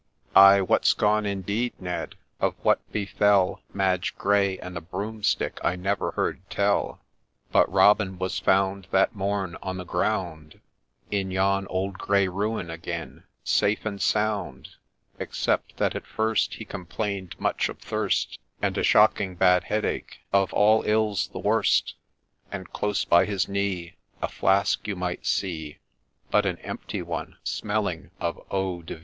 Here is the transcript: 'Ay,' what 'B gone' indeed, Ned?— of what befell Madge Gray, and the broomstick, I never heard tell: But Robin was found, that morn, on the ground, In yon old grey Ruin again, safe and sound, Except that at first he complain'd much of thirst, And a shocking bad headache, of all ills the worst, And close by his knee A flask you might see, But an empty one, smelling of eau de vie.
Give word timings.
'Ay,' 0.35 0.59
what 0.61 0.81
'B 0.81 0.89
gone' 0.99 1.25
indeed, 1.27 1.73
Ned?— 1.79 2.15
of 2.41 2.55
what 2.63 2.91
befell 2.91 3.61
Madge 3.71 4.15
Gray, 4.17 4.57
and 4.57 4.75
the 4.75 4.81
broomstick, 4.81 5.59
I 5.63 5.75
never 5.75 6.09
heard 6.13 6.41
tell: 6.49 7.01
But 7.51 7.71
Robin 7.71 8.17
was 8.17 8.39
found, 8.39 8.87
that 8.89 9.13
morn, 9.13 9.57
on 9.61 9.77
the 9.77 9.83
ground, 9.85 10.59
In 11.11 11.29
yon 11.29 11.67
old 11.67 11.99
grey 11.99 12.27
Ruin 12.27 12.71
again, 12.71 13.25
safe 13.43 13.85
and 13.85 14.01
sound, 14.01 14.69
Except 15.19 15.77
that 15.77 15.95
at 15.95 16.07
first 16.07 16.55
he 16.55 16.65
complain'd 16.65 17.39
much 17.39 17.69
of 17.69 17.77
thirst, 17.77 18.39
And 18.59 18.75
a 18.79 18.83
shocking 18.83 19.35
bad 19.35 19.65
headache, 19.65 20.21
of 20.33 20.51
all 20.51 20.81
ills 20.81 21.27
the 21.27 21.37
worst, 21.37 21.93
And 22.51 22.73
close 22.73 23.05
by 23.05 23.25
his 23.25 23.47
knee 23.47 23.97
A 24.19 24.27
flask 24.27 24.87
you 24.87 24.95
might 24.95 25.27
see, 25.27 25.77
But 26.31 26.47
an 26.47 26.57
empty 26.63 27.03
one, 27.03 27.37
smelling 27.43 28.09
of 28.19 28.41
eau 28.49 28.81
de 28.81 28.95
vie. 28.95 28.99